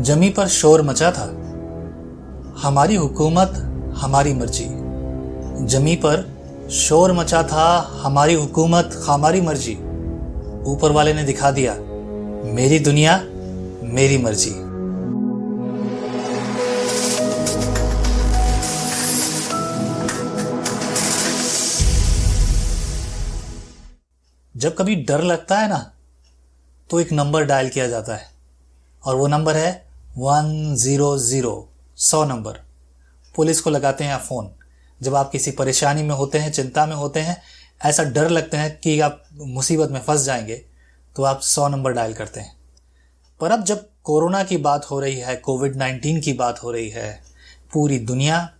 जमी 0.00 0.30
पर 0.30 0.48
शोर 0.48 0.82
मचा 0.82 1.10
था। 1.10 1.24
हमारी 2.58 2.94
हुकूमत, 2.94 3.52
हमारी 3.96 4.32
मर्ज़ी। 4.34 4.66
जमी 5.66 5.96
पर 5.96 6.22
शोर 6.70 7.12
मचा 7.12 7.42
था, 7.42 7.98
हमारी 8.02 8.34
हुकूमत, 8.34 9.04
हमारी 9.06 9.40
मर्ज़ी। 9.40 9.74
ऊपर 10.66 10.92
वाले 10.92 11.14
ने 11.14 11.22
दिखा 11.22 11.50
दिया, 11.50 11.74
मेरी 12.54 12.78
दुनिया, 12.78 13.20
मेरी 13.82 14.18
मर्ज़ी। 14.18 14.50
जब 24.56 24.76
कभी 24.78 24.94
डर 24.96 25.22
लगता 25.22 25.58
है 25.58 25.68
ना 25.68 25.92
तो 26.90 27.00
एक 27.00 27.12
नंबर 27.12 27.44
डायल 27.44 27.68
किया 27.68 27.86
जाता 27.88 28.14
है। 28.14 28.28
और 29.04 29.16
वो 29.16 29.26
नंबर 29.26 29.56
है 29.56 29.89
वन 30.18 30.74
ज़ीरो 30.76 31.18
ज़ीरो, 31.18 31.68
सौ 31.96 32.24
नंबर। 32.24 32.52
पुलिस 33.34 33.60
को 33.60 33.70
लगाते 33.70 34.04
हैं 34.04 34.14
आप 34.14 34.20
फ़ोन। 34.20 34.50
जब 35.02 35.14
आप 35.14 35.30
किसी 35.30 35.50
परेशानी 35.50 36.02
में 36.02 36.14
होते 36.14 36.38
हैं, 36.38 36.52
चिंता 36.52 36.86
में 36.86 36.96
होते 36.96 37.20
हैं, 37.20 37.42
ऐसा 37.84 38.02
डर 38.02 38.30
लगता 38.30 38.58
है 38.58 38.70
कि 38.70 39.00
आप 39.00 39.24
मुसीबत 39.34 39.90
में 39.90 40.00
फंस 40.00 40.20
जाएँगे 40.20 40.64
तो 41.16 41.22
आप 41.22 41.40
सौ 41.40 41.68
नंबर 41.68 41.92
डायल 41.92 42.14
करते 42.14 42.40
हैं। 42.40 42.56
पर 43.40 43.50
अब 43.50 43.64
जब 43.64 43.88
कोरोना 44.04 44.44
की 44.44 44.56
बात 44.56 44.84
हो 44.84 45.00
रही 45.00 45.16
है, 45.16 45.36
कोविड 45.36 45.76
नाइन्टीन 45.76 46.20
की 46.20 46.32
बात 46.32 46.62
हो 46.62 46.70
रही 46.70 46.90
है, 46.90 47.22
पूरी 47.72 47.98
दुनिया 47.98 48.54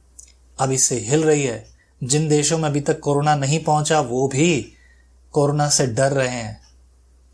अब 0.60 0.70
इससे 0.70 0.98
हिल 0.98 1.24
रही 1.24 1.45
है। 1.45 1.66
जिन 2.04 2.28
देशों 2.28 2.59
में 2.59 2.68
अभी 2.68 2.80
तक 2.80 3.01
कोरोना 3.01 3.34
नहीं 3.34 3.64
पहुँचा, 3.64 4.01
वो 4.01 4.28
भी 4.28 4.73
कोरोना 5.32 5.68
से 5.68 5.87
डर 5.87 6.12
रहे 6.12 6.28
हैं। 6.28 6.60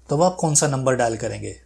तो 0.08 0.22
आप 0.22 0.36
कौन 0.40 0.54
सा 0.54 0.66
नंबर 0.66 0.94
डायल 0.94 1.16
करेंगे? 1.16 1.56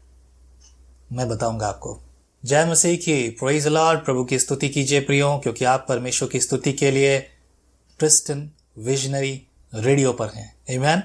मैं 1.12 1.28
बताऊँगा 1.28 1.66
आपको। 1.66 2.01
जय 2.45 2.65
मसीह 2.65 2.97
की। 2.97 3.29
प्रोइज 3.30 3.67
लॉर्ड 3.69 4.01
प्रभु 4.01 4.24
की 4.24 4.38
स्तुति 4.38 4.69
कीजिए 4.69 5.01
प्रियो, 5.01 5.37
क्योंकि 5.38 5.65
आप 5.65 5.85
परमेश्वर 5.88 6.29
की 6.29 6.41
स्तुति 6.41 6.73
के 6.73 6.91
लिए 6.91 7.19
क्रिस्टन 8.01 8.51
विजनरी 8.79 9.32
रेडियो 9.73 10.13
पर 10.13 10.29
हैं। 10.29 10.55
ईमैन 10.71 11.02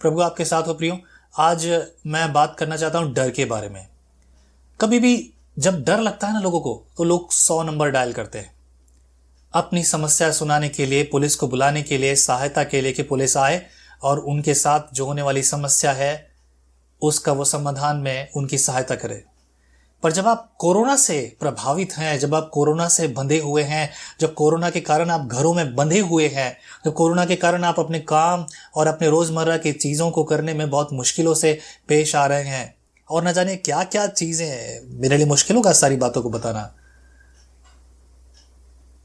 प्रभु 0.00 0.20
आपके 0.20 0.44
साथ 0.44 0.62
हो 0.62 0.74
प्रियो। 0.74 0.98
आज 1.34 1.66
मैं 2.06 2.32
बात 2.32 2.56
करना 2.58 2.76
चाहता 2.76 2.98
हूँ 2.98 3.12
डर 3.14 3.30
के 3.30 3.44
बारे 3.44 3.68
में। 3.68 3.86
कभी 4.80 4.98
भी 4.98 5.32
जब 5.58 5.84
डर 5.84 6.00
लगता 6.00 6.26
है 6.26 6.32
ना 6.32 6.40
लोगों 6.40 6.60
को 6.60 6.74
तो 6.96 7.04
लोग 7.04 7.32
सौ 7.32 7.62
नंबर 7.62 7.90
डायल 7.90 8.12
करते 8.12 8.38
हैं। 8.38 8.52
अपनी 9.54 9.84
समस्या 9.84 10.30
सुनाने 10.32 10.68
के 10.68 10.86
लिए, 10.86 11.04
पुलिस 11.04 11.36
को 11.36 11.48
बुलाने 11.48 11.82
के 11.82 11.98
लिए, 11.98 12.16
सहायता 12.16 12.64
के 12.64 12.80
लिए 12.80 12.92
कि 12.92 13.02
पुलिस 13.02 13.36
आए 13.36 13.64
और 14.02 14.18
उनके 14.18 14.54
साथ 14.54 14.94
जो 14.94 15.06
होने 15.06 15.22
वाली 15.22 15.42
समस्या 15.42 15.92
है, 15.92 16.30
उसका 17.02 17.32
वो 17.32 17.44
समाधान 17.44 17.96
में 17.96 18.28
उनकी 18.36 18.58
सहायता 18.58 18.94
करे। 18.94 19.24
पर 20.02 20.12
जब 20.12 20.26
आप 20.26 20.52
कोरोना 20.58 20.96
से 20.96 21.36
प्रभावित 21.40 21.92
हैं, 21.92 22.18
जब 22.18 22.34
आप 22.34 22.50
कोरोना 22.52 22.88
से 22.88 23.08
बंधे 23.08 23.38
हुए 23.38 23.62
हैं, 23.62 23.90
जब 24.20 24.34
कोरोना 24.34 24.70
के 24.70 24.80
कारण 24.80 25.10
आप 25.10 25.20
घरों 25.20 25.54
में 25.54 25.74
बंधे 25.74 26.00
हुए 26.00 26.28
हैं, 26.28 26.56
जब 26.84 26.92
कोरोना 26.92 27.24
के 27.24 27.36
कारण 27.36 27.64
आप 27.64 27.80
अपने 27.80 27.98
काम 27.98 28.46
और 28.76 28.86
अपने 28.86 29.08
रोज़मर्रा 29.08 29.56
की 29.56 29.72
चीज़ों 29.72 30.10
को 30.10 30.24
करने 30.24 30.54
में 30.54 30.70
बहुत 30.70 30.92
मुश्किलों 30.92 31.34
से 31.34 31.58
पेश 31.88 32.16
आ 32.16 32.26
रहे 32.26 32.42
हैं, 32.42 32.74
और 33.10 33.28
न 33.28 33.32
जाने 33.32 33.56
क्या 33.56 33.84
क्या 33.84 34.06
चीज़ें 34.06 34.46
हैं, 34.46 35.00
मेरे 35.00 35.16
लिए 35.16 35.26
मुश्किल 35.26 35.56
होगा 35.56 35.72
सारी 35.72 35.96
बातों 35.96 36.22
को 36.22 36.30
बताना। 36.30 36.74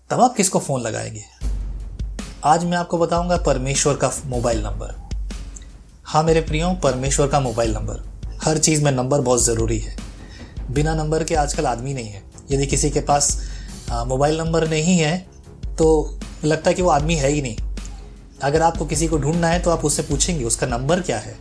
तब 0.09 0.21
आप 0.21 0.35
किसको 0.35 0.59
फ़ोन 0.59 0.81
लगाएँगे? 0.81 1.23
आज 2.43 2.65
मैं 2.65 2.77
आपको 2.77 2.97
बताऊँगा 2.97 3.37
परमेश्वर 3.37 3.93
का 3.93 4.11
मोबाइल 4.25 4.63
नंबर। 4.63 5.09
हाँ 6.03 6.23
मेरे 6.23 6.41
प्रियो, 6.41 6.73
परमेश्वर 6.73 7.27
का 7.27 7.39
मोबाइल 7.39 7.73
नंबर। 7.73 8.03
हर 8.43 8.57
चीज़ 8.57 8.83
में 8.83 8.91
नंबर 8.91 9.21
बहुत 9.21 9.43
ज़रूरी 9.43 9.79
है। 9.79 10.12
बिना 10.71 10.93
नंबर 10.95 11.23
के 11.23 11.35
आजकल 11.35 11.65
आदमी 11.65 11.93
नहीं 11.93 12.09
है। 12.09 12.23
यदि 12.51 12.65
किसी 12.67 12.89
के 12.89 12.99
पास 13.01 13.37
मोबाइल 13.91 14.37
नंबर 14.37 14.67
नहीं 14.69 14.97
है 14.99 15.17
तो 15.77 16.19
लगता 16.45 16.69
है 16.69 16.73
कि 16.75 16.81
वो 16.81 16.89
आदमी 16.89 17.15
है 17.15 17.29
ही 17.29 17.41
नहीं। 17.41 17.57
अगर 18.43 18.61
आपको 18.61 18.85
किसी 18.85 19.07
को 19.07 19.17
ढूंढना 19.17 19.47
है 19.47 19.59
तो 19.59 19.71
आप 19.71 19.85
उससे 19.85 20.01
पूछेंगे, 20.01 20.43
उसका 20.45 20.67
नंबर 20.67 21.01
क्या 21.01 21.17
है? 21.17 21.35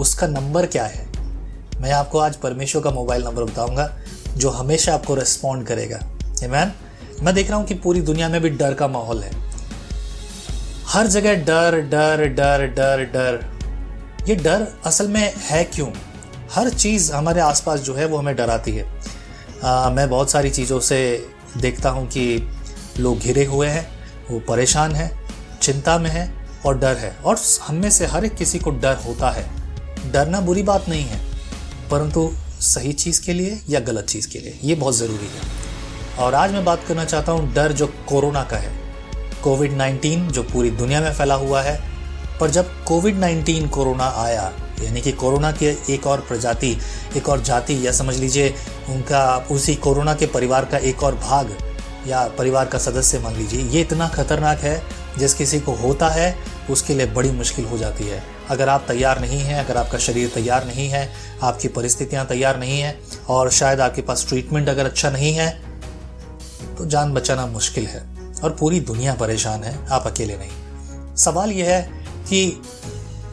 उसका 0.00 0.26
नंबर 0.26 0.66
क्या 0.66 0.84
है? 0.84 1.06
मैं 1.80 1.92
आपको 1.92 2.18
आज 2.18 2.36
परमेश्वर 2.36 2.82
का 2.82 2.90
मोबाइल 2.90 3.24
नंबर 3.24 3.44
बताऊँगा, 3.44 3.90
जो 4.36 4.50
हमेशा 4.50 4.94
आपको 4.94 5.14
रिस्पॉन्ड 5.14 5.66
करेगा। 5.66 6.00
मैन 6.44 6.72
मैं 7.22 7.34
देख 7.34 7.48
रहा 7.48 7.58
हूँ 7.58 7.66
कि 7.66 7.74
पूरी 7.74 8.00
दुनिया 8.02 8.28
में 8.28 8.40
भी 8.40 8.50
डर 8.50 8.74
का 8.74 8.88
माहौल 8.88 9.22
है। 9.22 9.30
हर 10.86 11.06
जगह 11.06 11.34
डर 11.44 11.80
डर 11.82 12.24
डर 12.28 12.66
डर 12.68 13.04
डर। 13.12 13.44
ये 14.28 14.34
डर 14.34 14.66
असल 14.86 15.08
में 15.08 15.32
है 15.40 15.62
क्यों? 15.64 15.88
हर 16.54 16.68
चीज़ 16.70 17.12
हमारे 17.12 17.40
आसपास 17.40 17.80
जो 17.80 17.94
है 17.94 18.06
वो 18.06 18.16
हमें 18.16 18.36
डराती 18.36 18.70
है। 18.70 18.86
आ, 19.64 19.90
मैं 19.90 20.08
बहुत 20.10 20.30
सारी 20.30 20.50
चीज़ों 20.50 20.80
से 20.80 21.28
देखता 21.56 21.90
हूँ 21.90 22.06
कि 22.08 22.48
लोग 22.98 23.18
घिरे 23.18 23.44
हुए 23.44 23.68
हैं 23.68 23.86
वो 24.30 24.38
परेशान 24.38 24.92
हैं 24.92 25.10
चिंता 25.62 25.98
में 25.98 26.10
है 26.10 26.28
और 26.66 26.78
डर 26.78 26.96
है। 26.96 27.16
और 27.24 27.38
हम 27.62 27.74
में 27.74 27.90
से 27.90 28.06
हर 28.06 28.24
एक 28.24 28.34
किसी 28.34 28.58
को 28.58 28.70
डर 28.70 28.96
होता 28.96 29.30
है। 29.30 29.44
डरना 30.12 30.40
बुरी 30.40 30.62
बात 30.62 30.88
नहीं 30.88 31.04
है 31.04 31.18
परंतु 31.90 32.30
सही 32.60 32.92
चीज़ 32.92 33.22
के 33.22 33.32
लिए 33.32 33.60
या 33.68 33.80
गलत 33.80 34.04
चीज़ 34.04 34.28
के 34.28 34.38
लिए 34.38 34.58
ये 34.62 34.74
बहुत 34.74 34.96
ज़रूरी 34.96 35.26
है। 35.26 36.18
और 36.18 36.34
आज 36.34 36.52
मैं 36.52 36.64
बात 36.64 36.84
करना 36.88 37.04
चाहता 37.04 37.32
हूँ 37.32 37.52
डर 37.54 37.72
जो 37.72 37.86
कोरोना 38.08 38.42
का 38.42 38.56
है। 38.56 38.72
कोविड 39.44 39.72
19 39.72 40.30
जो 40.30 40.42
पूरी 40.42 40.70
दुनिया 40.70 41.00
में 41.00 41.12
फैला 41.12 41.34
हुआ 41.34 41.62
है 41.62 41.80
पर 42.40 42.50
जब 42.50 42.84
कोविड 42.84 43.16
19 43.16 43.68
कोरोना 43.68 44.08
आया 44.16 44.52
यानी 44.82 45.00
कि 45.00 45.12
कोरोना 45.12 45.52
के 45.52 45.74
एक 45.94 46.06
और 46.06 46.20
प्रजाति, 46.20 46.76
एक 47.16 47.28
और 47.28 47.40
जाति, 47.40 47.86
या 47.86 47.92
समझ 47.92 48.16
लीजिए 48.16 48.54
उनका, 48.88 49.36
उसी 49.50 49.74
कोरोना 49.76 50.14
के 50.14 50.26
परिवार 50.26 50.64
का 50.64 50.78
एक 50.78 51.02
और 51.02 51.14
भाग, 51.14 51.56
या 52.06 52.26
परिवार 52.38 52.66
का 52.66 52.78
सदस्य 52.78 53.18
मान 53.18 53.36
लीजिए, 53.36 53.64
ये 53.64 53.80
इतना 53.80 54.08
खतरनाक 54.08 54.58
है, 54.58 54.82
जिस 55.18 55.34
किसी 55.34 55.60
को 55.60 55.72
होता 55.72 56.08
है, 56.08 56.36
उसके 56.70 56.94
लिए 56.94 57.06
बड़ी 57.06 57.30
मुश्किल 57.30 57.64
हो 57.64 57.78
जाती 57.78 58.04
है। 58.04 58.22
अगर 58.50 58.68
आप 58.68 58.84
तैयार 58.88 59.20
नहीं 59.20 59.38
हैं, 59.40 59.64
अगर 59.64 59.76
आपका 59.76 59.98
शरीर 59.98 60.28
तैयार 60.28 60.66
नहीं 60.66 60.88
है, 60.88 61.08
आपकी 61.42 61.68
परिस्थितियाँ 61.68 62.26
तैयार 62.26 62.58
नहीं 62.60 62.80
हैं, 62.80 62.98
और 63.28 63.50
शायद 63.50 63.80
आपके 63.80 64.02
पास 64.02 64.26
ट्रीटमेंट 64.28 64.68
अगर 64.68 64.84
अच्छा 64.84 65.10
नहीं 65.10 65.32
है 65.32 65.48
तो 66.78 66.86
जान 66.86 67.12
बचाना 67.14 67.46
मुश्किल 67.46 67.86
है, 67.86 68.02
और 68.44 68.56
पूरी 68.60 68.80
दुनिया 68.82 69.14
परेशान 69.14 69.64
है, 69.64 69.78
आप 69.88 70.06
अकेले 70.06 70.36
नहीं। 70.36 71.16
सवाल 71.16 71.50
यह 71.52 71.70
है 71.70 71.82
कि 72.28 72.60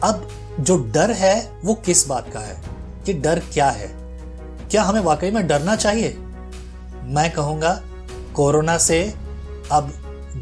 अब 0.04 0.28
जो 0.60 0.76
डर 0.76 1.10
है, 1.10 1.52
वो 1.64 1.74
किस 1.74 2.08
बात 2.08 2.32
का 2.32 2.40
है? 2.40 2.62
कि 3.06 3.12
डर 3.12 3.38
क्या 3.38 3.70
है? 3.70 3.94
क्या 4.70 4.82
हमें 4.82 5.00
वाकई 5.00 5.30
में 5.30 5.46
डरना 5.46 5.76
चाहिए? 5.76 6.16
मैं 7.04 7.30
कहूँगा, 7.30 7.82
कोरोना 8.34 8.78
से 8.78 9.14
अब 9.72 9.92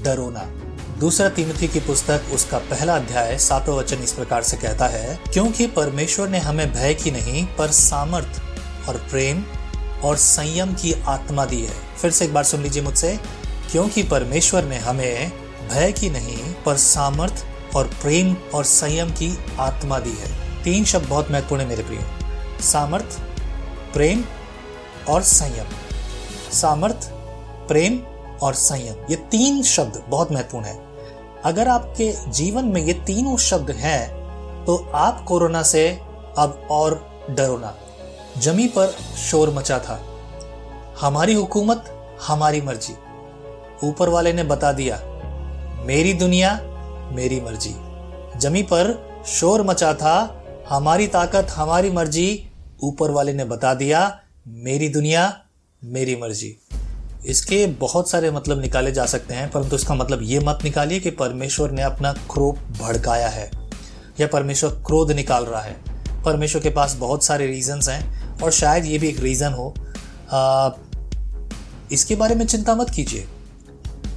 डरो 0.05 0.31
ना। 0.31 0.51
दूसरा 0.99 1.29
तिमथी 1.29 1.69
की 1.69 1.81
पुस्तक, 1.81 2.23
उसका 2.35 2.59
पहला 2.59 2.97
अध्याय 2.97 3.39
सातों 3.39 3.77
वचन 3.77 3.97
इस 3.97 4.13
प्रकार 4.13 4.43
से 4.43 4.57
कहता 4.57 4.87
है, 4.87 5.19
क्योंकि 5.33 5.67
परमेश्वर 5.67 6.29
ने 6.29 6.39
हमें 6.39 6.73
भय 6.73 6.95
की 6.95 7.11
नहीं, 7.11 7.47
पर 7.47 7.69
सामर्थ 7.69 8.43
और 8.89 8.97
प्रेम 8.97 9.45
और 10.05 10.17
संयम 10.17 10.73
की 10.73 10.93
आत्मा 10.93 11.45
दी 11.45 11.61
है। 11.61 11.75
फिर 12.03 12.11
से 12.11 12.25
एक 12.25 12.35
बार 12.35 12.45
सुन 12.45 12.63
लीजिए 12.63 12.83
मुझसे, 12.83 13.21
क्योंकि 13.73 14.03
परमेश्वर 14.03 14.65
ने 14.65 14.77
हमें 14.77 15.33
भय 15.73 15.93
की 15.93 16.11
नहीं, 16.11 16.55
पर 16.67 16.77
सामर्थ 16.77 17.47
और 17.77 17.87
प्रेम 18.03 18.37
और 18.55 18.65
संयम 18.65 19.11
की 19.13 19.39
आत्मा 19.61 19.99
दी 19.99 20.13
है। 20.13 20.63
तीन 20.65 20.85
शब्द 20.85 21.09
बहुत 21.09 21.31
महत्वपूर्ण 21.31 21.63
है 21.63 21.69
मेरे 21.69 21.83
प्रियो। 21.83 22.63
सामर्थ, 22.63 23.19
प्रेम 23.93 24.25
और 25.09 25.23
संयम। 25.23 25.67
सामर्थ, 26.53 27.09
प्रेम 27.69 27.99
और 28.43 28.55
संयम। 28.55 29.05
ये 29.11 29.17
तीन 29.31 29.63
शब्द 29.63 30.03
बहुत 30.09 30.33
महत्वपूर्ण 30.33 30.65
है। 30.65 30.79
अगर 31.45 31.69
आपके 31.69 32.13
जीवन 32.31 32.65
में 32.65 32.83
ये 32.83 32.93
तीनों 33.07 33.37
शब्द 33.37 33.71
हैं 33.71 34.09
तो 34.65 34.77
आप 34.95 35.25
कोरोना 35.25 35.63
से 35.63 35.89
अब 36.39 36.67
और 36.71 36.95
डरो 37.31 37.59
ना। 37.59 37.75
जमी 38.39 38.67
पर 38.69 38.87
शोर 39.19 39.51
मचा 39.51 39.79
था। 39.79 40.01
हमारी 41.01 41.35
हुकूमत, 41.35 41.85
हमारी 42.27 42.61
मर्ज़ी। 42.61 42.95
ऊपर 43.83 44.09
वाले 44.09 44.33
ने 44.33 44.43
बता 44.45 44.73
दिया, 44.73 45.01
मेरी 45.87 46.13
दुनिया 46.15 46.55
मेरी 47.13 47.41
मर्ज़ी। 47.41 47.75
जमी 48.39 48.63
पर 48.63 49.23
शोर 49.27 49.63
मचा 49.63 49.93
था 49.95 50.45
हमारी 50.69 51.07
ताकत 51.07 51.47
हमारी 51.51 51.91
मर्ज़ी। 51.91 52.51
ऊपर 52.83 53.11
वाले 53.11 53.33
ने 53.33 53.45
बता 53.45 53.75
दिया 53.75 54.21
मेरी 54.49 54.89
दुनिया 54.89 55.41
मेरी 55.85 56.17
मर्ज़ी। 56.17 56.57
इसके 57.27 57.67
बहुत 57.67 58.11
सारे 58.11 58.31
मतलब 58.31 58.61
निकाले 58.61 58.93
जा 58.93 59.07
सकते 59.07 59.35
हैं 59.35 59.51
परंतु 59.51 59.77
इसका 59.77 59.95
मतलब 59.95 60.23
ये 60.23 60.41
मत 60.41 60.59
निकालिए 60.65 61.01
कि 61.01 61.11
परमेश्वर 61.11 61.71
ने 61.71 61.83
अपना 61.83 62.13
क्रोध 62.13 62.79
भड़काया 62.81 63.29
है 63.29 63.51
या 64.21 64.27
परमेश्वर 64.27 64.71
क्रोध 64.87 65.13
निकाल 65.13 65.45
रहा 65.45 65.61
है। 65.61 65.77
परमेश्वर 66.25 66.63
के 66.63 66.71
पास 66.71 66.95
बहुत 66.95 67.25
सारे 67.25 67.47
रीजंस 67.47 67.89
हैं 67.89 68.41
और 68.43 68.51
शायद 68.51 68.85
ये 68.85 68.99
भी 68.99 69.09
एक 69.09 69.21
रीज़न 69.21 69.53
हो। 69.53 69.75
आ, 70.33 70.71
इसके 71.93 72.17
बारे 72.17 72.35
में 72.35 72.47
चिंता 72.47 72.75
मत 72.75 72.91
कीजिए 72.91 73.29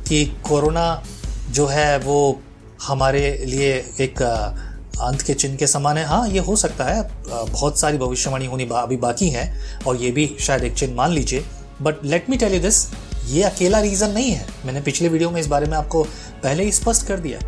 कि 0.07 0.25
कोरोना 0.25 1.04
जो 1.51 1.66
है 1.68 1.98
वो 1.98 2.42
हमारे 2.83 3.30
लिए 3.45 3.74
एक 4.01 4.21
अंत 4.21 5.21
के 5.21 5.33
चिन्ह 5.33 5.56
के 5.57 5.68
समान 5.68 5.97
है। 5.97 6.06
हाँ 6.06 6.27
ये 6.30 6.39
हो 6.39 6.56
सकता 6.56 6.85
है। 6.85 7.01
बहुत 7.27 7.80
सारी 7.80 7.97
भविष्यवाणी 7.97 8.45
होनी 8.45 8.65
बा, 8.65 8.80
अभी 8.80 8.97
बाकी 8.97 9.30
है 9.30 9.53
और 9.88 9.95
ये 9.95 10.12
भी 10.12 10.35
शायद 10.39 10.63
एक 10.63 10.74
चिन्ह 10.74 10.95
मान 10.95 11.12
लीजिए। 11.12 11.45
But 11.81 12.06
let 12.06 12.30
me 12.30 12.38
tell 12.38 12.53
you 12.53 12.59
this 12.62 12.88
ये 13.27 13.44
अकेला 13.44 13.80
रीजन 13.80 14.12
नहीं 14.12 14.31
है। 14.31 14.45
मैंने 14.65 14.81
पिछले 14.81 15.09
वीडियो 15.09 15.30
में 15.31 15.39
इस 15.41 15.47
बारे 15.47 15.68
में 15.68 15.77
आपको 15.77 16.03
पहले 16.44 16.63
ही 16.63 16.71
स्पष्ट 16.71 17.07
कर 17.07 17.19
दिया। 17.19 17.39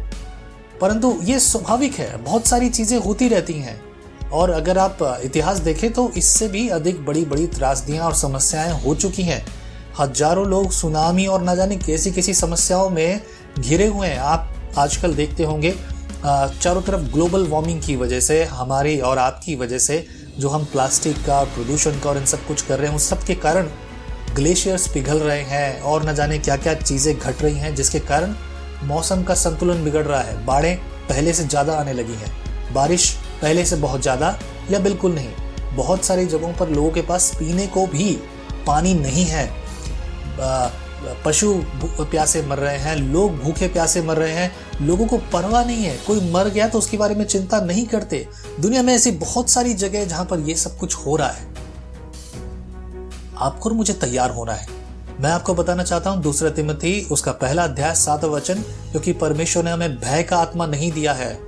परंतु 0.81 1.17
ये 1.23 1.39
स्वाभाविक 1.39 1.93
है। 1.93 2.23
बहुत 2.23 2.47
सारी 2.47 2.69
चीज़ें 2.69 2.97
होती 2.99 3.27
रहती 3.27 3.53
हैं। 3.53 3.79
और 4.31 4.49
अगर 4.51 4.77
आप 4.77 4.97
इतिहास 5.25 5.57
देखें 5.59 5.91
तो 5.93 6.09
इससे 6.17 6.47
भी 6.47 6.67
अधिक 6.69 7.05
बड़ी 7.05 7.23
बड़ी 7.25 7.47
त्रासदियाँ 7.47 8.05
और 8.05 8.13
समस्याएँ 8.15 8.71
हो 8.83 8.95
चुकी 8.95 9.23
हैं। 9.23 9.45
हज़ारों 9.99 10.45
लोग 10.47 10.71
सुनामी 10.71 11.25
और 11.27 11.41
ना 11.41 11.55
जाने 11.55 11.75
कैसी 11.77 12.11
कैसी 12.11 12.33
समस्याओं 12.33 12.89
में 12.89 13.21
घिरे 13.59 13.88
हुए 13.88 14.07
हैं। 14.07 14.19
आप 14.19 14.54
आजकल 14.77 15.13
देखते 15.16 15.44
होंगे 15.44 15.72
चारों 16.24 16.81
तरफ़ 16.81 17.01
ग्लोबल 17.13 17.48
वार्मिंग 17.48 17.81
की 17.81 17.95
वजह 17.95 18.19
से, 18.19 18.44
हमारी 18.44 19.00
और 19.00 19.18
आपकी 19.19 19.56
वजह 19.56 19.77
से 19.80 20.06
जो 20.39 20.50
हम 20.50 20.63
प्लास्टिक 20.66 21.18
का, 21.18 21.44
प्रदूषण 21.45 22.00
का 22.00 22.10
और 22.10 22.18
इन 22.18 22.25
सब 22.25 22.45
कुछ 22.48 22.62
कर 22.62 22.80
रहे 22.80 22.89
हैं 22.89 22.95
उस 22.95 23.10
सब 23.10 23.24
के 23.24 23.36
कारण 23.38 23.69
ग्लेशियर्स 24.36 24.88
पिघल 24.94 25.19
रहे 25.19 25.42
हैं 25.44 25.81
और 25.81 26.10
न 26.10 26.13
जाने 26.16 26.39
क्या 26.39 26.56
क्या 26.57 26.74
चीज़ें 26.75 27.18
घट 27.18 27.42
रही 27.42 27.57
हैं 27.57 27.74
जिसके 27.75 28.00
कारण 28.01 28.36
मौसम 28.83 29.24
का 29.24 29.33
संतुलन 29.36 29.83
बिगड़ 29.83 30.04
रहा 30.04 30.22
है। 30.22 30.45
बाढ़ें 30.45 30.77
पहले 31.10 31.33
से 31.33 31.44
ज़्यादा 31.45 31.74
आने 31.74 31.94
लगी 31.94 32.13
हैं। 32.13 32.31
बारिश 32.74 33.10
पहले 33.42 33.66
से 33.66 33.75
बहुत 33.77 34.01
ज़्यादा 34.01 34.38
या 34.72 34.80
बिल्कुल 34.80 35.13
नहीं। 35.16 35.30
बहुत 35.75 36.06
सारी 36.06 36.25
जगहों 36.25 36.54
पर 36.54 36.69
लोगों 36.69 36.92
के 36.92 37.01
पास 37.04 37.31
पीने 37.39 37.68
को 37.68 37.86
भी 37.88 38.12
पानी 38.68 38.94
नहीं 38.95 39.25
है। 39.25 39.50
पशु 41.25 41.54
प्यासे 42.01 42.42
मर 42.42 42.57
रहे 42.57 42.77
हैं, 42.77 42.95
लोग 42.95 43.38
भूखे 43.39 43.68
प्यासे 43.68 44.01
मर 44.01 44.18
रहे 44.18 44.33
हैं 44.33 44.51
लोगों 44.81 45.07
को 45.07 45.18
परवाह 45.18 45.66
नहीं 45.66 45.83
है। 45.83 45.98
कोई 45.98 46.31
मर 46.31 46.50
गया 46.50 46.68
तो 46.68 46.77
उसके 46.77 46.98
बारे 46.98 47.16
में 47.16 47.25
चिंता 47.25 47.62
नहीं 47.62 47.86
करते। 47.86 48.27
दुनिया 48.60 48.83
में 48.83 48.94
ऐसी 48.94 49.12
बहुत 49.12 49.50
सारी 49.50 49.74
जगह 49.74 50.00
है 50.00 50.07
जहाँ 50.07 50.25
पर 50.25 50.39
यह 50.39 50.56
सब 50.56 50.77
कुछ 50.77 50.95
हो 50.95 51.16
रहा 51.16 51.30
है। 51.30 51.56
आपको 53.38 53.69
और 53.69 53.75
मुझे 53.75 53.94
तैयार 53.94 54.31
होना 54.31 54.54
है। 54.54 54.68
मैं 55.19 55.30
आपको 55.30 55.54
बताना 55.54 55.83
चाहता 55.83 56.10
हूँ, 56.10 56.22
दूसरा 56.22 56.50
तिमथी, 56.50 57.07
उसका 57.12 57.31
पहला 57.31 57.63
अध्याय 57.63 57.95
सात 57.95 58.24
वचन 58.24 58.56
क्योंकि 58.62 59.13
परमेश्वर 59.13 59.63
ने 59.63 59.72
हमें 59.72 59.98
भय 59.98 60.24
का 60.24 60.38
आत्मा 60.38 60.66
नहीं 60.66 60.92
दिया 60.92 61.13
है। 61.13 61.39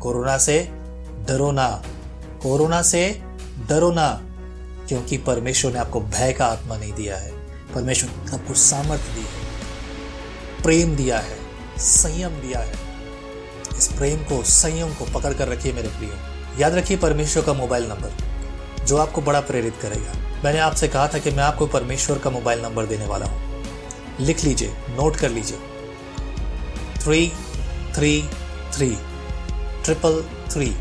कोरोना 0.00 0.38
से 0.38 0.68
डरो 1.28 1.50
ना। 1.50 1.82
कोरोना 2.42 2.82
से 2.82 3.22
डरो 3.68 3.90
ना, 3.90 4.22
क्योंकि 4.88 5.18
परमेश्वर 5.18 5.72
ने 5.72 5.78
आपको 5.78 6.00
भय 6.00 6.32
का 6.32 6.46
आत्मा 6.46 6.76
नहीं 6.76 6.92
दिया 6.92 7.16
है। 7.16 7.32
परमेश्वर 7.74 8.10
ने 8.10 8.30
आपको 8.32 8.54
सामर्थ्य 8.54 9.14
दी 9.14 9.20
है। 9.20 9.46
प्रेम 10.62 10.96
दिया 10.96 11.18
है। 11.18 11.35
संयम 11.78 12.30
दिया 12.30 12.60
है। 12.60 12.72
इस 13.78 13.88
प्रेम 13.88 14.18
को, 14.18 14.42
संयम 14.42 14.94
को 14.94 15.04
पकड़ 15.04 15.32
कर 15.34 15.48
रखिए 15.48 15.72
मेरे 15.72 15.88
प्रियो। 15.88 16.60
याद 16.60 16.74
रखिए 16.74 16.96
परमेश्वर 16.96 17.44
का 17.44 17.52
मोबाइल 17.52 17.84
नंबर, 17.84 18.84
जो 18.84 18.96
आपको 18.96 19.22
बड़ा 19.22 19.40
प्रेरित 19.40 19.74
करेगा। 19.82 20.12
मैंने 20.44 20.58
आपसे 20.58 20.88
कहा 20.88 21.08
था 21.08 21.18
कि 21.18 21.30
मैं 21.30 21.42
आपको 21.44 21.66
परमेश्वर 21.66 22.18
का 22.18 22.30
मोबाइल 22.30 22.62
नंबर 22.62 22.86
देने 22.86 23.06
वाला 23.06 23.26
हूँ। 23.26 23.64
लिख 24.20 24.44
लीजिए, 24.44 24.68
नोट 24.90 25.16
कर 25.16 25.30
लीजिए। 25.30 25.58
Three 26.98 27.32
three 27.94 28.22
three, 28.72 28.96
triple 29.84 30.22
three, 30.50 30.76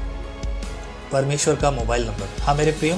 परमेश्वर 1.12 1.56
का 1.56 1.72
मोबाइल 1.72 2.06
नंबर। 2.06 2.42
हाँ 2.42 2.56
मेरे 2.56 2.72
प्रियो, 2.72 2.96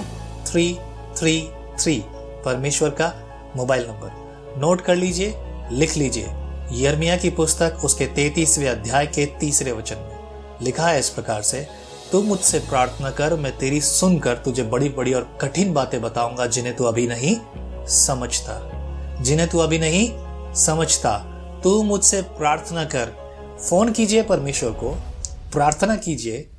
थ्री 0.47 0.73
थ्री 1.17 1.49
थ्री, 1.79 2.03
परमेश्वर 2.45 2.89
का 2.89 3.13
मोबाइल 3.55 3.87
नंबर। 3.87 4.59
नोट 4.61 4.81
कर 4.81 4.95
लीजिए, 4.95 5.33
लिख 5.71 5.97
लीजिए। 5.97 6.25
यर्मिया 6.71 7.17
की 7.17 7.29
पुस्तक 7.29 7.81
उसके 7.83 8.05
तैतीसवें 8.05 8.69
अध्याय 8.69 9.07
के 9.07 9.25
तीसरे 9.25 9.71
वचन 9.71 9.95
में 9.95 10.19
लिखा 10.61 10.87
है 10.87 10.99
इस 10.99 11.09
प्रकार 11.09 11.41
से 11.41 11.67
तू 12.11 12.21
मुझसे 12.21 12.59
प्रार्थना 12.59 13.11
कर, 13.11 13.33
मैं 13.33 13.57
तेरी 13.57 13.81
सुनकर 13.81 14.35
तुझे 14.35 14.63
बड़ी 14.63 14.89
बड़ी 14.89 15.13
और 15.13 15.37
कठिन 15.41 15.73
बातें 15.73 16.01
बताऊँगा 16.01 16.45
जिन्हें 16.45 16.75
तू 16.75 16.83
अभी 16.83 17.07
नहीं 17.07 17.37
समझता। 17.87 18.71
जिन्हें 19.21 19.49
तू 19.49 19.59
अभी 19.59 19.79
नहीं 19.79 20.11
समझता। 20.55 21.17
तू 21.63 21.83
मुझसे 21.83 22.21
प्रार्थना 22.21 22.83
कर। 22.83 23.05
फ़ोन 23.69 23.91
कीजिए 23.91 24.23
परमेश्वर 24.23 24.69
को। 24.69 24.89
प्रार्थना 25.51 25.95
कीजिए। 25.95 26.49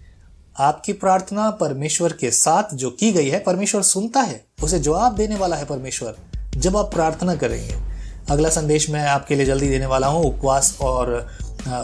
आपकी 0.58 0.93
प्रार्थना 0.93 1.50
परमेश्वर 1.50 2.12
के 2.12 2.31
साथ 2.31 2.75
जो 2.75 2.90
की 2.90 3.12
गई 3.12 3.28
है, 3.28 3.40
परमेश्वर 3.40 3.82
सुनता 3.82 4.20
है। 4.20 4.46
उसे 4.62 4.78
जवाब 4.78 5.14
देने 5.14 5.37
वाला 5.37 5.56
है 5.56 5.64
परमेश्वर। 5.64 6.16
जब 6.56 6.76
आप 6.76 6.94
प्रार्थना 6.94 7.34
करेंगे 7.34 7.88
अगला 8.30 8.48
संदेश 8.50 8.88
मैं 8.90 9.02
आपके 9.08 9.34
लिए 9.34 9.46
जल्दी 9.46 9.69
देने 9.69 9.86
वाला 9.86 10.06
हूँ, 10.06 10.25
उपवास 10.25 10.76
और 10.80 11.28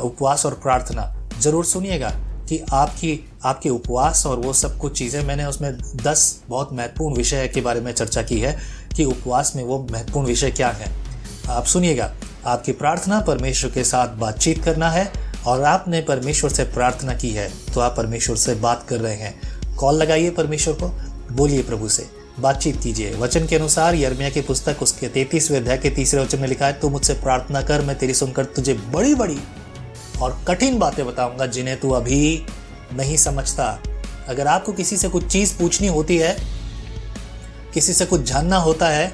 उपवास 0.03 0.45
और 0.47 0.55
प्रार्थना। 0.55 1.13
ज़रूर 1.41 1.65
सुनिएगा 1.65 2.11
कि 2.49 2.59
आपकी, 2.73 3.19
आपके 3.45 3.69
उपवास 3.71 4.25
और 4.27 4.39
वो 4.39 4.53
सब 4.53 4.77
कुछ 4.79 4.99
चीज़ें, 4.99 5.23
मैंने 5.23 5.45
उसमें 5.45 5.73
दस 5.97 6.43
बहुत 6.49 6.73
महत्वपूर्ण 6.73 7.17
विषय 7.17 7.49
के 7.49 7.61
बारे 7.61 7.81
में 7.81 7.93
चर्चा 7.93 8.23
की 8.23 8.41
है 8.41 8.57
कि 8.97 9.05
उपवास 9.05 9.53
में 9.57 9.63
वो 9.65 9.79
महत्वपूर्ण 9.93 10.27
विषय 10.27 10.51
क्या 10.51 10.69
है। 10.71 10.91
आप 11.49 11.65
सुनिएगा, 11.65 12.11
आपकी 12.47 12.73
प्रार्थना 12.73 13.21
परमेश्वर 13.21 13.71
के 13.71 13.85
साथ 13.85 14.17
बातचीत 14.17 14.63
करना 14.65 14.91
है 14.91 15.11
और 15.47 15.63
आपने 15.65 16.01
परमेश्वर 16.03 16.51
से 16.51 16.65
प्रार्थना 16.65 17.15
की 17.15 17.31
है 17.31 17.49
तो 17.75 17.81
आप 17.81 17.97
परमेश्वर 17.97 18.37
से 18.37 18.55
बात 18.57 18.85
कर 18.89 19.01
रहे 19.01 19.17
हैं। 19.17 19.77
कॉल 19.77 19.95
लगाइए 19.95 20.31
परमेश्वर 20.33 20.75
को, 20.75 20.89
बोलिए 21.33 21.63
प्रभु 21.63 21.89
से। 21.89 22.07
बातचीत 22.41 22.81
कीजिए। 22.83 23.15
वचन 23.15 23.47
के 23.47 23.57
अनुसार 23.57 23.95
यर्मिया 23.95 24.31
की 24.31 24.41
पुस्तक, 24.41 24.77
उसके 24.83 25.09
तैतीसवें 25.09 25.59
अध्याय 25.59 25.79
के 25.79 25.91
तीसरे 25.91 26.21
वचन 26.21 26.39
में 26.39 26.49
लिखा 26.49 26.67
है 26.67 26.73
तू 26.73 26.89
मुझसे 26.89 27.15
प्रार्थना 27.15 27.63
कर, 27.63 27.83
मैं 27.83 27.99
तेरी 27.99 28.15
सुनकर 28.15 28.45
तुझे 28.45 28.75
बड़ी 28.75 29.15
बड़ी 29.15 29.39
और 30.23 30.45
कठिन 30.49 30.79
बातें 30.79 31.07
बताऊँगा, 31.07 31.47
जिन्हें 31.47 31.81
तू 31.81 31.91
अभी 31.91 32.47
नहीं 32.93 33.17
समझता। 33.17 33.83
अगर 34.29 34.47
आपको 34.47 34.73
किसी 34.73 34.97
से 34.97 35.09
कुछ 35.09 35.27
चीज़ 35.27 35.57
पूछनी 35.59 35.87
होती 35.87 36.17
है, 36.19 36.37
किसी 37.75 37.93
से 37.93 38.07
कुछ 38.07 38.23
जानना 38.23 38.57
होता 38.57 38.89
है, 38.89 39.09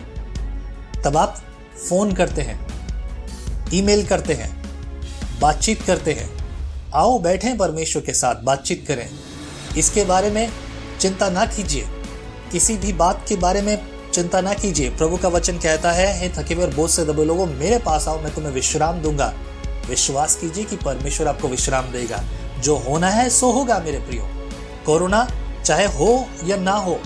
तब 1.05 1.17
आप 1.17 1.43
फ़ोन 1.89 2.13
करते 2.13 2.43
हैं, 2.43 2.67
ईमेल 3.75 4.07
करते 4.07 4.35
हैं, 4.35 4.51
बातचीत 5.41 5.83
करते 5.83 6.13
हैं। 6.13 6.31
आओ, 6.95 7.19
बैठें 7.19 7.57
परमेश्वर 7.57 8.03
के 8.03 8.13
साथ, 8.13 8.35
बातचीत 8.35 8.85
करें। 8.89 9.09
इसके 9.77 10.05
बारे 10.05 10.31
में 10.31 10.51
चिंता 11.01 11.31
ना 11.31 11.47
कीजिए। 11.47 11.89
किसी 12.53 12.77
भी 12.77 12.93
बात 12.93 13.25
के 13.29 13.37
बारे 13.37 13.63
में 13.63 13.79
चिंता 14.13 14.41
ना 14.41 14.55
कीजिए। 14.55 14.91
प्रभु 14.91 15.17
का 15.17 15.29
वचन 15.29 15.59
कहता 15.59 15.93
है, 15.93 16.21
हे 16.21 16.29
थके 16.29 16.55
हुए 16.55 16.65
और 16.65 16.75
बोझ 16.75 16.91
से 16.91 17.05
दबे 17.05 17.25
लोगों, 17.25 17.47
मेरे 17.47 17.79
पास 17.79 18.09
आओ, 18.09 18.21
मैं 18.21 18.35
तुम्हें 18.35 18.53
विश्राम 18.53 19.03
दूँगा। 19.03 19.35
विश्वास 19.89 20.37
कीजिए 20.37 20.65
कि 20.65 20.77
परमेश्वर 20.77 21.29
आपको 21.29 21.49
विश्राम 21.49 21.85
देगा। 21.85 22.23
जो 22.63 22.77
होना 22.77 23.09
है, 23.09 23.31
सो 23.31 23.51
होगा, 23.51 23.79
मेरे 23.79 23.99
प्रियो। 23.99 24.29
कोरोना, 24.87 25.29
चाहे 25.65 25.87
हो 25.87 26.29
या 26.45 26.57
ना 26.57 26.73
हो, 26.73 26.99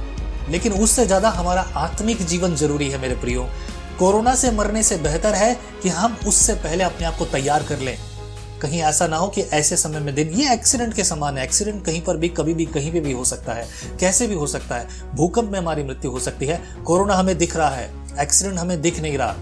लेकिन 0.50 0.72
उससे 0.72 1.06
ज़्यादा 1.06 1.28
हमारा 1.28 1.62
आत्मिक 1.76 2.26
जीवन 2.26 2.54
ज़रूरी 2.54 2.90
है, 2.90 3.00
मेरे 3.00 3.14
प्रियो। 3.14 3.48
कोरोना 3.98 4.34
से 4.34 4.50
मरने 4.50 4.82
से 4.82 4.96
बेहतर 4.96 5.34
है 5.34 5.54
कि 5.82 5.88
हम 5.88 6.16
उससे 6.26 6.54
पहले 6.54 6.84
अपने 6.84 7.06
आप 7.06 7.16
को 7.16 7.24
तैयार 7.24 7.62
कर 7.62 7.78
लें। 7.78 7.98
कहीं 8.64 8.82
ऐसा 8.82 9.06
ना 9.06 9.16
हो 9.16 9.28
कि 9.28 9.40
ऐसे 9.40 9.76
समय 9.76 10.00
में 10.00 10.14
दिन, 10.14 10.28
ये 10.28 10.52
एक्सीडेंट 10.52 10.94
के 10.94 11.04
समान 11.04 11.38
है। 11.38 11.44
एक्सीडेंट 11.44 11.84
कहीं 11.84 12.02
पर 12.02 12.16
भी, 12.16 12.28
कभी 12.28 12.54
भी, 12.54 12.66
कहीं 12.66 12.92
पे 12.92 13.00
भी 13.00 13.12
हो 13.12 13.24
सकता 13.24 13.52
है। 13.52 13.68
कैसे 14.00 14.26
भी 14.26 14.34
हो 14.34 14.46
सकता 14.46 14.74
है? 14.74 14.88
भूकंप 15.14 15.50
में 15.50 15.58
हमारी 15.58 15.82
मृत्यु 15.84 16.10
हो 16.10 16.20
सकती 16.20 16.46
है। 16.46 16.76
कोरोना 16.86 17.14
हमें 17.14 17.38
दिख 17.38 17.56
रहा 17.56 17.68
है। 17.68 17.94
एक्सीडेंट 18.20 18.58
हमें 18.58 18.82
दिख 18.82 19.00
नहीं 19.00 19.18
रहा। 19.18 19.36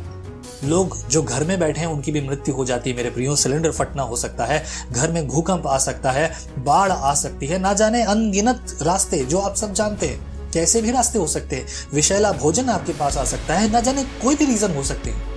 लोग 0.64 1.09
जो 1.09 1.23
घर 1.23 1.45
में 1.45 1.61
बैठे 1.61 1.81
हैं, 1.81 1.87
उनकी 1.87 2.12
भी 2.12 2.21
मृत्यु 2.21 2.55
हो 2.55 2.64
जाती 2.64 2.91
है। 2.91 2.97
मेरे 2.97 3.11
प्रियो 3.11 3.37
सिलेंडर 3.37 3.71
फटना 3.71 4.02
हो 4.02 4.17
सकता 4.17 4.45
है। 4.45 4.64
घर 4.93 5.12
में 5.12 5.29
भूकंप 5.29 5.67
आ 5.67 5.79
सकता 5.79 6.11
है। 6.11 6.33
बाढ़ 6.59 6.93
आ 6.93 7.14
सकती 7.14 7.47
है। 7.47 7.59
ना 7.59 7.73
जाने 7.73 8.02
अनगिनत 8.02 8.79
रास्ते, 8.83 9.25
जो 9.25 9.38
आप 9.38 9.57
सब 9.57 9.73
जानते 9.73 10.07
हैं। 10.09 10.50
कैसे 10.50 10.83
भी 10.83 10.91
रास्ते 10.91 11.19
हो 11.19 11.26
सकते 11.26 11.57
हैं। 11.57 11.67
विषैला 11.95 12.33
भोजन 12.33 12.69
आपके 12.69 12.93
पास 12.93 13.17
आ 13.17 13.25
सकता 13.25 13.55
है। 13.55 13.71
ना 13.71 13.81
जाने 13.81 14.05
कोई 14.05 14.37
भी 14.37 14.45
रीजन 14.45 14.75
हो 14.75 14.83
सकते 14.83 15.11
हैं। 15.11 15.33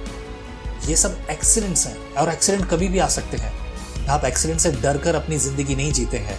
ये 0.87 0.95
सब 0.95 1.17
एक्सीडेंट्स 1.31 1.87
हैं 1.87 2.13
और 2.13 2.29
एक्सीडेंट 2.29 2.69
कभी 2.69 2.87
भी 2.87 2.99
आ 2.99 3.07
सकते 3.07 3.37
हैं। 3.37 3.64
आप 4.09 4.25
एक्सीडेंट 4.25 4.59
से 4.59 4.71
डर 4.71 4.97
कर 4.97 5.15
अपनी 5.15 5.37
ज़िंदगी 5.37 5.75
नहीं 5.75 5.91
जीते 5.91 6.17
हैं। 6.17 6.37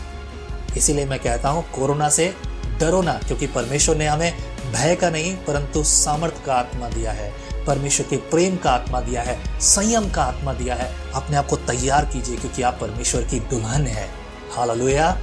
इसीलिए 0.76 1.06
मैं 1.06 1.18
कहता 1.18 1.48
हूँ, 1.48 1.64
कोरोना 1.70 2.08
से 2.08 2.34
डरो 2.80 3.02
ना, 3.02 3.12
क्योंकि 3.12 3.46
परमेश्वर 3.46 3.96
ने 3.96 4.06
हमें 4.06 4.32
भय 4.72 4.94
का 4.96 5.10
नहीं, 5.10 5.36
परंतु 5.36 5.84
सामर्थ्य 5.84 6.42
का 6.46 6.54
आत्मा 6.54 6.88
दिया 6.88 7.12
है। 7.12 7.32
परमेश्वर 7.66 8.06
के 8.06 8.16
प्रेम 8.16 8.56
का 8.56 8.70
आत्मा 8.70 9.00
दिया 9.00 9.22
है, 9.22 9.60
संयम 9.60 10.10
का 10.10 10.22
आत्मा 10.22 10.52
दिया 10.52 10.74
है। 10.74 11.12
अपने 11.14 11.36
आप 11.36 11.46
को 11.46 11.56
तैयार 11.56 12.04
कीजिए, 12.04 12.36
क्योंकि 12.36 12.62
आप 12.62 12.78
परमेश्वर 12.80 13.22
की 13.22 13.40
दुल्हन 13.40 13.86
है। 13.86 14.08
हालेलुया। 14.52 15.18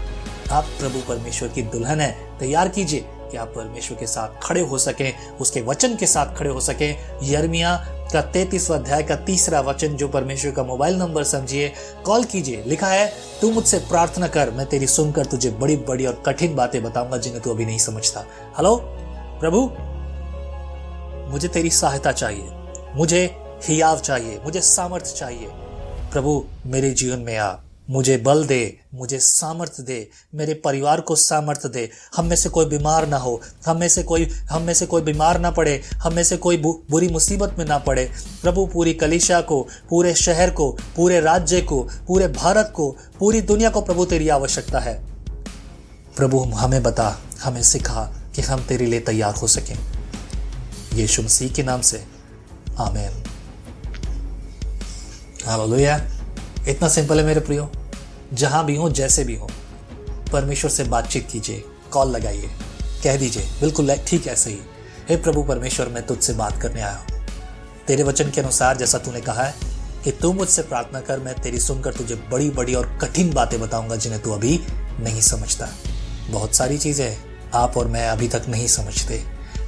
आप 0.51 0.63
प्रभु 0.63 0.99
परमेश्वर 0.99 1.49
की 1.49 1.61
दुल्हन 1.61 2.01
है। 2.01 2.37
तैयार 2.39 2.69
कीजिए 2.69 3.05
कि 3.31 3.37
आप 3.37 3.47
परमेश्वर 3.47 3.97
के 3.97 4.07
साथ 4.07 4.41
खड़े 4.43 4.61
हो 4.61 4.77
सके, 4.77 5.11
उसके 5.41 5.61
वचन 5.61 5.95
के 5.95 6.05
साथ 6.05 6.35
खड़े 6.35 6.49
हो 6.49 6.59
सके। 6.59 6.89
यर्मिया 7.23 7.92
का 8.11 8.21
तैतीस 8.21 8.69
अध्याय 8.71 9.03
का 9.03 9.15
तीसरा 9.15 9.59
वचन 9.61 9.95
जो 9.95 10.07
परमेश्वर 10.07 10.51
का 10.51 10.63
मोबाइल 10.63 10.95
नंबर 10.95 11.23
समझिए, 11.23 11.71
कॉल 12.05 12.23
कीजिए, 12.23 12.63
लिखा 12.67 12.87
है, 12.87 13.11
तू 13.41 13.51
मुझसे 13.51 13.77
प्रार्थना 13.79 14.27
कर, 14.27 14.51
मैं 14.51 14.65
तेरी 14.65 14.87
सुनकर 14.87 15.25
तुझे 15.25 15.49
बड़ी 15.51 15.75
बड़ी 15.87 16.05
और 16.05 16.21
कठिन 16.25 16.55
बातें 16.55 16.81
बताऊँगा 16.83 17.17
जिन्हें 17.17 17.43
तू 17.43 17.51
अभी 17.51 17.65
नहीं 17.65 17.77
समझता। 17.77 18.25
हेलो? 18.57 18.75
प्रभु, 19.39 19.61
मुझे 21.31 21.47
तेरी 21.47 21.69
सहायता 21.69 22.11
चाहिए, 22.11 22.49
मुझे 22.95 23.25
हियाव 23.63 23.99
चाहिए, 23.99 24.39
मुझे 24.45 24.61
सामर्थ्य 24.61 25.13
चाहिए। 25.17 25.47
प्रभु, 26.11 26.43
मेरे 26.65 26.91
जीवन 26.91 27.19
में 27.19 27.37
आ 27.37 27.51
मुझे 27.89 28.17
बल 28.17 28.47
दे, 28.47 28.79
मुझे 28.93 29.19
सामर्थ्य 29.19 29.83
दे, 29.83 30.09
मेरे 30.35 30.53
परिवार 30.53 31.01
को 31.01 31.15
सामर्थ्य 31.15 31.69
दे। 31.69 31.89
हम 32.15 32.25
में 32.25 32.35
से 32.35 32.49
कोई 32.49 32.65
बीमार 32.65 33.07
ना 33.07 33.17
हो, 33.17 33.41
हम 33.65 33.77
में 33.77 33.87
से 33.87 34.03
कोई, 34.03 34.23
हम 34.25 34.61
में 34.61 34.73
से 34.73 34.85
कोई 34.85 35.01
बीमार 35.01 35.39
ना 35.39 35.51
पड़े, 35.51 35.81
हम 35.93 36.13
में 36.13 36.23
से 36.23 36.37
कोई 36.37 36.57
बुरी 36.57 37.07
मुसीबत 37.07 37.55
में 37.59 37.65
ना 37.65 37.77
पड़े। 37.77 38.11
प्रभु, 38.41 38.65
पूरी 38.65 38.93
कलिशा 38.93 39.41
को, 39.41 39.67
पूरे 39.89 40.13
शहर 40.13 40.49
को, 40.49 40.77
पूरे 40.95 41.19
राज्य 41.19 41.61
को, 41.61 41.89
पूरे 42.07 42.27
भारत 42.27 42.73
को, 42.75 42.97
पूरी 43.19 43.41
दुनिया 43.41 43.69
को 43.69 43.81
प्रभु 43.81 44.05
तेरी 44.05 44.29
आवश्यकता 44.29 44.79
है। 44.79 45.03
प्रभु, 46.15 46.39
हमें 46.39 46.83
बता, 46.83 47.19
हमें 47.43 47.63
सिखा 47.63 48.15
कि 48.35 48.41
हम 48.41 48.63
तेरे 48.63 48.85
लिए 48.85 48.99
तैयार 48.99 49.35
हो 49.35 49.47
सकें। 49.47 49.77
यीशु 50.93 51.21
मसीह 51.21 51.51
के 51.51 51.63
नाम 51.63 51.81
से, 51.81 52.05
आमेन। 52.77 53.23
हालेलुया। 55.45 56.12
इतना 56.69 56.87
सिंपल 56.87 57.19
है 57.19 57.25
मेरे 57.25 57.39
प्रियो। 57.39 57.69
जहाँ 58.33 58.65
भी 58.65 58.75
हो, 58.75 58.89
जैसे 58.89 59.23
भी 59.23 59.35
हो, 59.35 59.49
परमेश्वर 60.31 60.71
से 60.71 60.83
बातचीत 60.83 61.27
कीजिए, 61.31 61.63
कॉल 61.91 62.09
लगाइए, 62.09 62.49
कह 63.03 63.17
दीजिए, 63.17 63.43
बिल्कुल 63.61 63.95
ठीक 64.07 64.27
ऐसे 64.27 64.49
ही 64.49 64.59
हे 65.09 65.15
प्रभु 65.17 65.43
परमेश्वर, 65.43 65.87
मैं 65.87 66.05
तुझसे 66.05 66.33
बात 66.33 66.61
करने 66.61 66.81
आया 66.81 66.93
हूँ। 66.93 67.21
तेरे 67.87 68.03
वचन 68.03 68.29
के 68.31 68.41
अनुसार, 68.41 68.77
जैसा 68.77 68.97
तूने 68.97 69.21
कहा 69.21 69.43
है, 69.43 69.53
कि 70.03 70.11
तू 70.11 70.31
मुझसे 70.33 70.61
प्रार्थना 70.61 70.99
कर, 70.99 71.19
मैं 71.19 71.33
तेरी 71.35 71.59
सुनकर 71.59 71.93
तुझे 71.93 72.15
बड़ी 72.31 72.49
बड़ी 72.49 72.73
और 72.73 72.85
कठिन 73.01 73.33
बातें 73.33 73.59
बताऊँगा, 73.61 73.95
जिन्हें 73.95 74.21
तू 74.21 74.31
अभी 74.31 74.59
नहीं 74.99 75.21
समझता। 75.21 75.67
बहुत 76.29 76.55
सारी 76.55 76.77
चीज़ें 76.77 77.17
आप 77.53 77.77
और 77.77 77.87
मैं 77.87 78.07
अभी 78.09 78.27
तक 78.27 78.45
नहीं 78.49 78.67
समझते। 78.67 79.21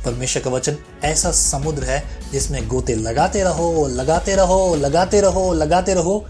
परमेश्वर 0.05 0.43
का 0.43 0.49
वचन 0.49 0.77
ऐसा 1.03 1.31
समुद्र 1.31 1.83
है, 1.83 2.03
जिसमें 2.31 2.67
गोते 2.67 2.95
लगाते 2.95 3.43
रहो 3.43 3.87
लगाते 3.87 4.35
रहो 4.35 4.75
लगाते 4.75 5.21
रहो 5.21 5.53
लगाते 5.53 5.93
रहो 5.93 6.25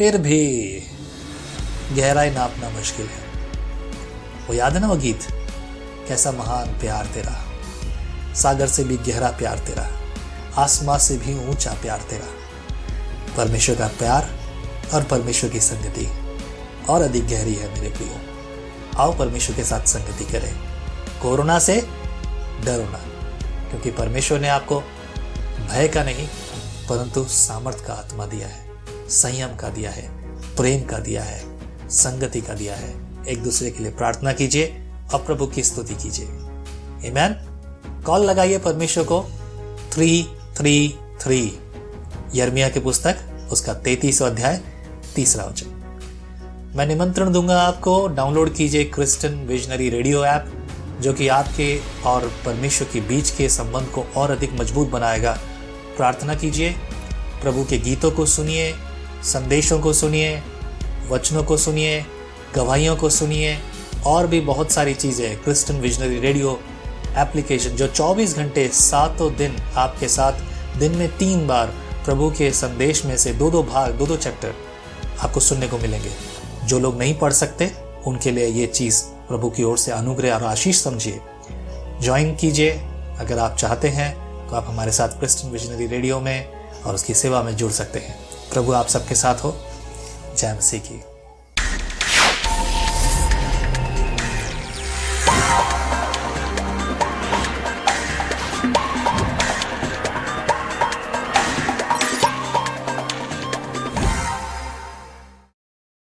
फिर 0.00 0.18
भी 0.18 0.82
गहराई 1.92 2.30
नापना 2.30 2.70
मुश्किल 2.70 3.06
है। 3.06 3.48
वो 4.46 4.54
याद 4.54 4.74
है 4.74 4.80
ना 4.80 4.88
वो 4.88 4.96
गीत? 4.96 5.20
कैसा 6.08 6.32
महान 6.32 6.66
प्यार 6.66 7.06
तेरा। 7.06 7.44
सागर 8.34 8.66
से 8.66 8.84
भी 8.84 8.96
गहरा 8.96 9.28
प्यार 9.28 9.58
तेरा। 9.58 10.00
आसमां 10.56 10.98
से 10.98 11.16
भी 11.16 11.48
ऊँचा 11.48 11.72
प्यार 11.72 11.98
तेरा। 11.98 12.26
परमेश्वर 13.36 13.76
का 13.76 13.86
प्यार 13.86 14.30
और 14.94 15.04
परमेश्वर 15.04 15.50
की 15.50 15.60
संगति। 15.60 16.08
और 16.88 17.02
अधिक 17.02 17.28
गहरी 17.28 17.54
है 17.54 17.74
मेरे 17.74 17.88
प्रियो। 17.88 18.16
आओ 18.98 19.18
परमेश्वर 19.18 19.56
के 19.56 19.64
साथ 19.64 19.80
संगति 19.80 20.24
करें। 20.24 20.54
कोरोना 21.22 21.58
से 21.58 21.80
डरो 22.64 22.90
ना, 22.90 23.00
क्योंकि 23.70 23.90
परमेश्वर 23.90 24.40
ने 24.40 24.48
आपको 24.48 24.80
भय 25.70 25.88
का 25.88 26.04
नहीं, 26.04 26.28
परंतु 26.88 27.24
सामर्थ 27.24 27.86
का 27.86 27.94
आत्मा 27.94 28.26
दिया 28.26 28.48
है। 28.48 28.69
संयम 29.10 29.56
का 29.56 29.68
दिया 29.68 29.90
है, 29.90 30.08
प्रेम 30.56 30.82
का 30.82 30.98
दिया 30.98 31.22
है, 31.22 31.42
संगति 31.88 32.40
का 32.40 32.54
दिया 32.54 32.74
है। 32.74 32.94
एक 33.28 33.42
दूसरे 33.42 33.70
के 33.70 33.82
लिए 33.82 33.92
प्रार्थना 33.92 34.32
कीजिए, 34.32 34.86
और 35.14 35.24
प्रभु 35.24 35.46
की 35.46 35.62
स्तुति 35.62 35.94
कीजिए। 35.94 36.26
ईमैन 37.08 37.32
कॉल 38.06 38.20
लगाइए 38.20 38.58
परमेश्वर 38.58 39.04
को। 39.04 39.24
थ्री 39.92 40.28
थ्री 40.56 40.94
थ्री 41.20 41.58
यर्मिया 42.34 42.68
की 42.68 42.80
पुस्तक, 42.80 43.16
उसका 43.52 43.74
तैतीस 43.74 44.22
अध्याय, 44.22 44.60
तीसरा 45.14 45.44
वचन। 45.44 45.66
मैं 46.76 46.86
निमंत्रण 46.86 47.32
दूँगा 47.32 47.60
आपको। 47.62 48.06
डाउनलोड 48.08 48.54
कीजिए 48.54 48.84
क्रिस्टन 48.84 49.34
विजनरी 49.46 49.90
रेडियो 49.90 50.24
ऐप 50.24 50.52
जो 51.00 51.12
कि 51.12 51.28
आपके 51.28 51.80
और 52.06 52.32
परमेश्वर 52.44 52.88
के 52.92 53.00
बीच 53.00 53.30
के 53.30 53.48
संबंध 53.48 53.86
को 53.86 54.04
और 54.16 54.30
अधिक 54.30 54.52
मज़बूत 54.52 54.88
बनाएगा। 54.88 55.38
प्रार्थना 55.96 56.34
कीजिए, 56.34 56.74
प्रभु 57.42 57.64
के 57.64 57.78
गीतों 57.78 58.10
को 58.10 58.26
सुनिए 58.26 58.74
संदेशों 59.24 59.80
को 59.80 59.92
सुनिए, 59.92 60.42
वचनों 61.10 61.44
को 61.44 61.56
सुनिए, 61.56 62.04
गवाहियों 62.54 62.96
को 62.96 63.10
सुनिए, 63.10 63.58
और 64.06 64.26
भी 64.26 64.40
बहुत 64.40 64.70
सारी 64.70 64.94
चीज़ें 64.94 65.42
क्रिस्टन 65.42 65.74
विजनरी 65.74 66.20
रेडियो 66.20 66.60
एप्लीकेशन 67.18 67.70
जो 67.70 67.88
24 67.88 68.36
घंटे 68.36 68.68
सातों 68.68 69.36
दिन 69.36 69.56
आपके 69.76 70.08
साथ, 70.08 70.32
दिन 70.78 70.92
में 70.92 71.16
तीन 71.16 71.46
बार 71.46 71.66
प्रभु 72.04 72.30
के 72.30 72.50
संदेश 72.50 73.04
में 73.04 73.16
से 73.16 73.32
दो 73.32 73.50
दो 73.50 73.62
भाग, 73.62 73.92
दो 73.92 74.06
दो 74.06 74.16
चैप्टर 74.16 74.54
आपको 75.20 75.40
सुनने 75.40 75.68
को 75.68 75.78
मिलेंगे। 75.78 76.10
जो 76.66 76.78
लोग 76.78 76.98
नहीं 76.98 77.18
पढ़ 77.18 77.32
सकते, 77.32 77.70
उनके 78.06 78.30
लिए 78.30 78.46
ये 78.46 78.66
चीज़ 78.66 79.02
प्रभु 79.02 79.50
की 79.50 79.62
ओर 79.62 79.78
से 79.78 79.92
अनुग्रह 79.92 80.34
और 80.34 80.44
आशीष 80.44 80.82
समझिए। 80.82 81.20
ज्वाइन 82.02 82.36
कीजिए, 82.36 82.70
अगर 83.20 83.38
आप 83.38 83.56
चाहते 83.56 83.88
हैं 83.88 84.14
तो 84.48 84.56
आप 84.56 84.66
हमारे 84.68 84.92
साथ 84.92 85.08
क्रिस्टन 85.08 85.48
विजनरी 85.48 85.86
रेडियो 85.86 86.20
में 86.20 86.48
और 86.86 86.94
उसकी 86.94 87.14
सेवा 87.14 87.42
में 87.42 87.56
जुड़ 87.56 87.72
सकते 87.72 87.98
हैं। 87.98 88.18
प्रभु 88.52 88.72
आप 88.72 88.86
सबके 88.86 89.14
साथ 89.14 89.34
हो। 89.34 89.56
जय 90.38 90.54
मसीह 90.54 90.80
की। 90.80 91.09